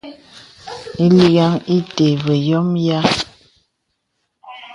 [1.09, 2.99] Lìgāŋ ìtə̀ və yɔ̄mə yìâ.